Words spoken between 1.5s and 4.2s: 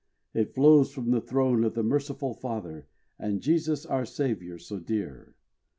of the merciful Father, And Jesus our